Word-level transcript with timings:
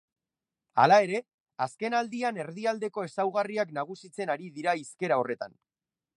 Hala 0.83 0.95
ere, 1.07 1.19
azkenaldian 1.65 2.39
erdialdeko 2.45 3.07
ezaugarriak 3.11 3.75
nagusitzen 3.79 4.35
ari 4.39 4.53
dira 4.59 4.77
hizkera 4.83 5.23
horretan. 5.25 5.59